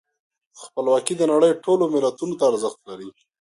[0.61, 3.09] خپلواکي د نړۍ ټولو ملتونو ته ارزښت لري.